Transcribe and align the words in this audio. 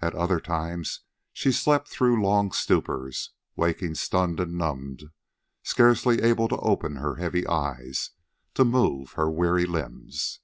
At 0.00 0.14
other 0.14 0.38
times 0.38 1.00
she 1.32 1.50
slept 1.50 1.88
through 1.88 2.22
long 2.22 2.52
stupors, 2.52 3.30
waking 3.56 3.96
stunned 3.96 4.38
and 4.38 4.56
numbed, 4.56 5.06
scarcely 5.64 6.22
able 6.22 6.46
to 6.46 6.56
open 6.58 6.94
her 6.94 7.16
heavy 7.16 7.44
eyes, 7.48 8.10
to 8.54 8.64
move 8.64 9.14
her 9.14 9.28
weary 9.28 9.66
limbs. 9.66 10.38